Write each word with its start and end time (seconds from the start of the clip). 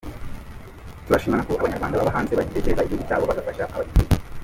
Turanashima 1.03 1.45
ko 1.47 1.53
Abanyarwanda 1.61 1.99
baba 1.99 2.15
hanze 2.15 2.33
bagitekereza 2.33 2.83
igihugu 2.85 3.07
cyabo 3.07 3.23
bagafasha 3.29 3.63
abagituye. 3.75 4.09